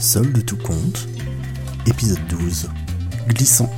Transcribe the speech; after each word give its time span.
Seul 0.00 0.32
de 0.32 0.40
tout 0.40 0.56
compte, 0.56 1.08
épisode 1.84 2.24
12, 2.28 2.68
glissant. 3.26 3.68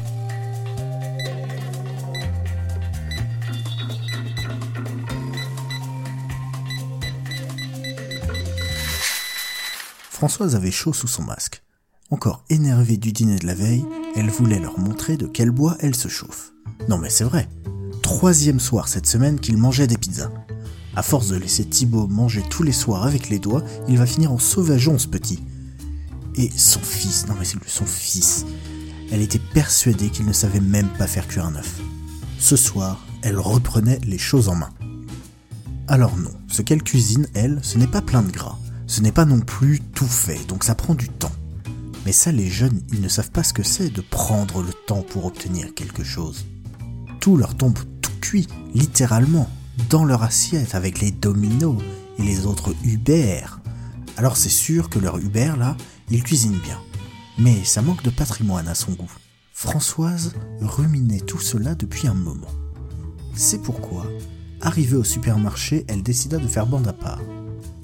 Françoise 10.10 10.54
avait 10.54 10.70
chaud 10.70 10.92
sous 10.92 11.08
son 11.08 11.22
masque. 11.22 11.62
Encore 12.10 12.44
énervée 12.50 12.98
du 12.98 13.12
dîner 13.12 13.38
de 13.38 13.46
la 13.46 13.54
veille, 13.54 13.86
elle 14.14 14.28
voulait 14.28 14.58
leur 14.58 14.78
montrer 14.78 15.16
de 15.16 15.24
quel 15.24 15.50
bois 15.50 15.78
elle 15.80 15.94
se 15.94 16.08
chauffe. 16.08 16.52
Non 16.90 16.98
mais 16.98 17.08
c'est 17.08 17.24
vrai. 17.24 17.48
Troisième 18.02 18.60
soir 18.60 18.88
cette 18.88 19.06
semaine 19.06 19.40
qu'il 19.40 19.56
mangeait 19.56 19.86
des 19.86 19.96
pizzas. 19.96 20.30
À 20.94 21.02
force 21.02 21.28
de 21.28 21.36
laisser 21.36 21.64
Thibaut 21.64 22.08
manger 22.08 22.42
tous 22.50 22.62
les 22.62 22.72
soirs 22.72 23.06
avec 23.06 23.30
les 23.30 23.38
doigts, 23.38 23.64
il 23.88 23.96
va 23.96 24.04
finir 24.04 24.32
en 24.32 24.38
sauvageon 24.38 24.98
ce 24.98 25.08
petit. 25.08 25.42
Et 26.36 26.50
son 26.56 26.80
fils, 26.80 27.26
non 27.26 27.34
mais 27.38 27.44
c'est 27.44 27.58
son 27.66 27.86
fils. 27.86 28.46
Elle 29.12 29.22
était 29.22 29.40
persuadée 29.40 30.10
qu'il 30.10 30.26
ne 30.26 30.32
savait 30.32 30.60
même 30.60 30.88
pas 30.98 31.06
faire 31.06 31.26
cuire 31.26 31.46
un 31.46 31.56
œuf. 31.56 31.80
Ce 32.38 32.56
soir, 32.56 33.04
elle 33.22 33.38
reprenait 33.38 34.00
les 34.04 34.18
choses 34.18 34.48
en 34.48 34.54
main. 34.54 34.70
Alors 35.88 36.16
non, 36.16 36.30
ce 36.48 36.62
qu'elle 36.62 36.82
cuisine, 36.82 37.26
elle, 37.34 37.58
ce 37.62 37.76
n'est 37.76 37.88
pas 37.88 38.02
plein 38.02 38.22
de 38.22 38.30
gras. 38.30 38.56
Ce 38.86 39.00
n'est 39.00 39.12
pas 39.12 39.24
non 39.24 39.40
plus 39.40 39.80
tout 39.80 40.06
fait, 40.06 40.46
donc 40.48 40.64
ça 40.64 40.74
prend 40.74 40.94
du 40.94 41.08
temps. 41.08 41.32
Mais 42.06 42.12
ça, 42.12 42.32
les 42.32 42.48
jeunes, 42.48 42.80
ils 42.92 43.00
ne 43.00 43.08
savent 43.08 43.30
pas 43.30 43.42
ce 43.42 43.52
que 43.52 43.62
c'est 43.62 43.90
de 43.90 44.00
prendre 44.00 44.62
le 44.62 44.72
temps 44.86 45.02
pour 45.02 45.26
obtenir 45.26 45.74
quelque 45.74 46.02
chose. 46.04 46.46
Tout 47.20 47.36
leur 47.36 47.56
tombe 47.56 47.78
tout 48.00 48.12
cuit, 48.20 48.46
littéralement, 48.74 49.50
dans 49.90 50.04
leur 50.04 50.22
assiette 50.22 50.74
avec 50.74 51.00
les 51.00 51.10
dominos 51.10 51.82
et 52.18 52.22
les 52.22 52.46
autres 52.46 52.74
Uber. 52.84 53.42
Alors 54.16 54.36
c'est 54.36 54.48
sûr 54.48 54.88
que 54.88 54.98
leur 54.98 55.18
Uber, 55.18 55.52
là, 55.58 55.76
il 56.10 56.22
cuisine 56.22 56.58
bien. 56.58 56.80
Mais 57.38 57.64
ça 57.64 57.82
manque 57.82 58.02
de 58.02 58.10
patrimoine 58.10 58.68
à 58.68 58.74
son 58.74 58.92
goût. 58.92 59.12
Françoise 59.52 60.34
ruminait 60.60 61.20
tout 61.20 61.38
cela 61.38 61.74
depuis 61.74 62.06
un 62.06 62.14
moment. 62.14 62.50
C'est 63.34 63.62
pourquoi, 63.62 64.06
arrivée 64.60 64.96
au 64.96 65.04
supermarché, 65.04 65.84
elle 65.88 66.02
décida 66.02 66.38
de 66.38 66.46
faire 66.46 66.66
bande 66.66 66.88
à 66.88 66.92
part. 66.92 67.20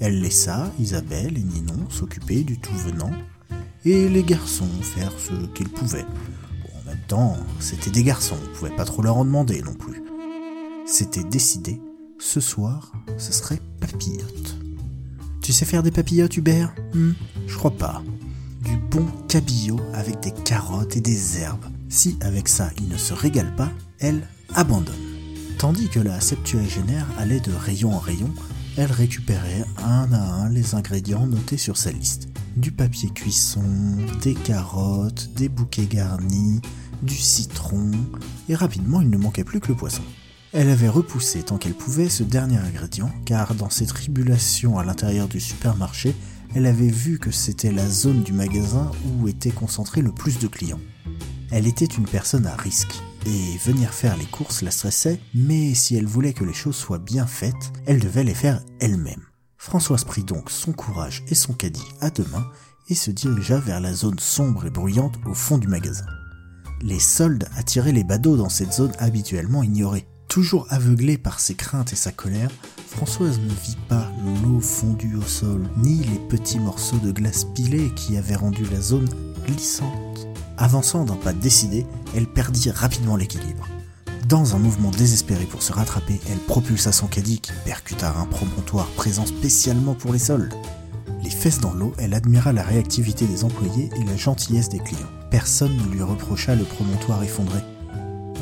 Elle 0.01 0.21
laissa 0.21 0.71
Isabelle 0.79 1.39
et 1.39 1.43
Ninon 1.43 1.89
s'occuper 1.89 2.43
du 2.43 2.59
tout 2.59 2.75
venant, 2.75 3.13
et 3.85 4.09
les 4.09 4.23
garçons 4.23 4.69
faire 4.83 5.13
ce 5.19 5.47
qu'ils 5.55 5.69
pouvaient. 5.69 6.05
en 6.75 6.89
même 6.89 7.01
temps, 7.09 7.37
c'était 7.61 7.91
des 7.91 8.03
garçons, 8.03 8.37
on 8.43 8.59
pouvait 8.59 8.77
pas 8.77 8.85
trop 8.85 9.03
leur 9.03 9.17
en 9.17 9.25
demander 9.25 9.63
non 9.63 9.75
plus. 9.75 10.03
C'était 10.87 11.25
décidé, 11.25 11.81
ce 12.19 12.41
soir, 12.41 12.93
ce 13.17 13.33
serait 13.33 13.61
papillote. 13.81 14.57
Tu 15.43 15.53
sais 15.53 15.65
faire 15.65 15.83
des 15.83 15.91
papillotes, 15.91 16.37
Hubert? 16.37 16.75
Hmm, 16.95 17.13
Je 17.47 17.57
crois 17.57 17.71
pas 17.77 18.03
cabillaud 19.29 19.81
avec 19.95 20.21
des 20.21 20.31
carottes 20.31 20.97
et 20.97 21.01
des 21.01 21.39
herbes. 21.39 21.65
Si 21.89 22.19
avec 22.21 22.49
ça 22.49 22.71
il 22.79 22.89
ne 22.89 22.97
se 22.97 23.15
régale 23.15 23.55
pas, 23.57 23.71
elle 23.99 24.27
abandonne. 24.55 24.95
Tandis 25.59 25.89
que 25.89 26.01
la 26.01 26.21
septuagénaire 26.21 27.07
allait 27.19 27.41
de 27.41 27.53
rayon 27.53 27.95
en 27.95 27.99
rayon, 27.99 28.31
elle 28.77 28.93
récupérait 28.93 29.65
un 29.83 30.13
à 30.13 30.19
un 30.19 30.49
les 30.51 30.75
ingrédients 30.75 31.27
notés 31.27 31.57
sur 31.57 31.77
sa 31.77 31.91
liste. 31.91 32.29
Du 32.57 32.73
papier 32.73 33.09
cuisson, 33.11 33.65
des 34.23 34.35
carottes, 34.35 35.31
des 35.35 35.49
bouquets 35.49 35.87
garnis, 35.87 36.61
du 37.03 37.17
citron, 37.17 37.91
et 38.49 38.55
rapidement 38.55 39.01
il 39.01 39.11
ne 39.11 39.17
manquait 39.17 39.45
plus 39.45 39.61
que 39.61 39.69
le 39.69 39.77
poisson. 39.77 40.03
Elle 40.53 40.71
avait 40.71 40.89
repoussé 40.89 41.43
tant 41.43 41.59
qu'elle 41.59 41.75
pouvait 41.75 42.09
ce 42.09 42.23
dernier 42.23 42.59
ingrédient, 42.59 43.11
car 43.25 43.55
dans 43.55 43.69
ses 43.69 43.87
tribulations 43.87 44.79
à 44.79 44.85
l'intérieur 44.85 45.29
du 45.29 45.41
supermarché, 45.41 46.15
elle 46.55 46.67
avait 46.67 46.89
vu 46.89 47.19
que 47.19 47.31
c'était 47.31 47.73
la 47.73 47.89
zone 47.89 48.23
du 48.23 48.33
magasin 48.33 48.91
où 49.05 49.29
était 49.29 49.51
concentré 49.51 50.03
le 50.03 50.13
plus 50.13 50.39
de 50.39 50.47
clients. 50.47 50.81
Elle 51.51 51.67
était 51.67 51.85
une 51.85 52.07
personne 52.07 52.47
à 52.47 52.57
risque, 52.57 53.03
et 53.27 53.57
venir 53.59 53.93
faire 53.93 54.17
les 54.17 54.25
courses 54.25 54.63
la 54.63 54.71
stressait, 54.71 55.21
mais 55.35 55.75
si 55.75 55.97
elle 55.97 56.07
voulait 56.07 56.33
que 56.33 56.45
les 56.45 56.55
choses 56.55 56.77
soient 56.77 56.99
bien 56.99 57.27
faites, 57.27 57.73
elle 57.87 58.01
devait 58.01 58.25
les 58.25 58.35
faire 58.35 58.63
elle-même. 58.81 59.23
Françoise 59.59 60.05
prit 60.05 60.23
donc 60.23 60.51
son 60.51 60.73
courage 60.73 61.25
et 61.29 61.35
son 61.35 61.53
caddie 61.53 61.89
à 62.01 62.11
deux 62.11 62.27
mains 62.31 62.47
et 62.89 62.95
se 62.95 63.11
dirigea 63.11 63.59
vers 63.59 63.81
la 63.81 63.93
zone 63.95 64.19
sombre 64.19 64.67
et 64.67 64.71
bruyante 64.71 65.17
au 65.27 65.35
fond 65.35 65.59
du 65.59 65.67
magasin. 65.67 66.07
Les 66.83 67.01
soldes 67.01 67.49
attiraient 67.57 67.93
les 67.93 68.05
badauds 68.05 68.37
dans 68.37 68.49
cette 68.49 68.73
zone 68.73 68.93
habituellement 68.99 69.63
ignorée. 69.63 70.07
Toujours 70.29 70.67
aveuglée 70.71 71.19
par 71.19 71.41
ses 71.41 71.55
craintes 71.55 71.93
et 71.93 71.97
sa 71.97 72.13
colère, 72.13 72.51
Françoise 72.97 73.39
ne 73.41 73.51
vit 73.51 73.77
pas 73.91 74.11
l'eau 74.43 74.59
fondue 74.59 75.17
au 75.17 75.23
sol, 75.23 75.69
ni 75.77 75.97
les 75.99 76.19
petits 76.19 76.59
morceaux 76.59 76.97
de 76.97 77.13
glace 77.13 77.45
pilée 77.45 77.91
qui 77.95 78.17
avaient 78.17 78.37
rendu 78.37 78.65
la 78.73 78.81
zone 78.81 79.07
glissante. 79.45 80.27
Avançant 80.57 81.05
d'un 81.05 81.17
pas 81.17 81.35
décidé, 81.35 81.85
elle 82.17 82.27
perdit 82.27 82.71
rapidement 82.71 83.17
l'équilibre. 83.17 83.69
Dans 84.31 84.57
un 84.57 84.59
mouvement 84.59 84.91
désespéré 84.91 85.45
pour 85.45 85.63
se 85.63 85.75
rattraper, 85.75 86.19
elle 86.31 86.39
propulsa 86.39 86.91
son 86.91 87.07
caddie 87.07 87.41
qui 87.41 87.53
percuta 87.67 88.15
un 88.19 88.25
promontoire 88.25 88.89
présent 88.93 89.27
spécialement 89.27 89.95
pour 89.95 90.15
les 90.15 90.19
soldes. 90.19 90.55
Les 91.23 91.29
fesses 91.29 91.61
dans 91.61 91.75
l'eau, 91.75 91.93
elle 91.99 92.15
admira 92.15 92.55
la 92.55 92.63
réactivité 92.63 93.27
des 93.27 93.45
employés 93.45 93.91
et 94.01 94.05
la 94.05 94.17
gentillesse 94.17 94.71
des 94.71 94.79
clients. 94.79 95.13
Personne 95.31 95.77
ne 95.77 95.93
lui 95.93 96.03
reprocha 96.03 96.55
le 96.55 96.65
promontoire 96.65 97.23
effondré. 97.23 97.61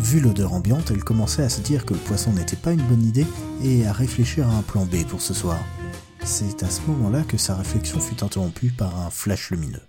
Vu 0.00 0.20
l'odeur 0.20 0.52
ambiante, 0.52 0.90
elle 0.90 1.04
commençait 1.04 1.42
à 1.42 1.48
se 1.48 1.60
dire 1.60 1.86
que 1.86 1.94
le 1.94 2.00
poisson 2.00 2.32
n'était 2.32 2.56
pas 2.56 2.72
une 2.72 2.82
bonne 2.82 3.04
idée 3.04 3.26
et 3.62 3.86
à 3.86 3.92
réfléchir 3.92 4.48
à 4.48 4.52
un 4.52 4.62
plan 4.62 4.84
B 4.84 5.04
pour 5.08 5.20
ce 5.20 5.34
soir. 5.34 5.58
C'est 6.24 6.62
à 6.62 6.70
ce 6.70 6.80
moment-là 6.88 7.22
que 7.22 7.36
sa 7.36 7.54
réflexion 7.54 8.00
fut 8.00 8.22
interrompue 8.22 8.70
par 8.70 8.98
un 9.00 9.10
flash 9.10 9.50
lumineux. 9.50 9.82